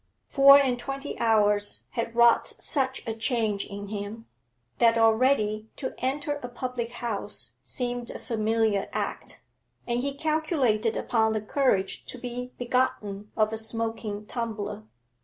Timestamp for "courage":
11.41-12.03